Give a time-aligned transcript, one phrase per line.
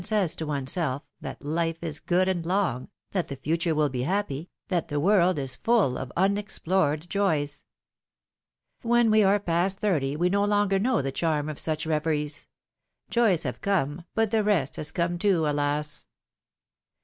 [0.03, 4.01] says to one's self, that life is good and long, that the future will be
[4.01, 7.63] happy, that the world is full of unexplored joys.
[8.81, 12.47] When we are past thirty we no longer know the charm of such reveries:
[13.11, 16.07] joys have come, but the rest has come too, alas